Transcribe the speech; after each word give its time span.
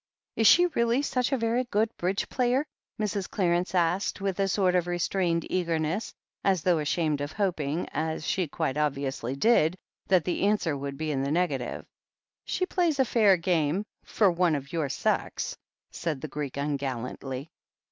"Is 0.35 0.47
she 0.47 0.65
really 0.65 1.03
such 1.03 1.31
a 1.31 1.37
very 1.37 1.63
good 1.65 1.95
Bridge 1.95 2.27
player?" 2.27 2.65
Mrs. 2.99 3.29
Clarence 3.29 3.75
asked, 3.75 4.19
with 4.19 4.39
a 4.39 4.47
sort 4.47 4.73
of 4.73 4.87
restrained 4.87 5.45
eagerness, 5.47 6.11
as 6.43 6.63
though 6.63 6.79
ashamed 6.79 7.21
of 7.21 7.33
hoping— 7.33 7.87
as 8.09 8.25
she 8.25 8.47
quite 8.47 8.77
obviously 8.77 9.35
did— 9.35 9.75
^that 10.09 10.23
the 10.23 10.41
answer 10.41 10.75
would 10.75 10.97
be 10.97 11.11
in 11.11 11.21
the 11.21 11.29
negative. 11.31 11.85
"She 12.45 12.65
plays 12.65 12.97
a 12.99 13.05
fair 13.05 13.37
game— 13.37 13.85
for 14.15 14.31
one 14.31 14.55
of 14.55 14.73
your 14.73 14.89
sex," 14.89 15.55
said 15.91 16.21
the 16.21 16.27
Greek 16.27 16.57
ungallantly. 16.57 17.51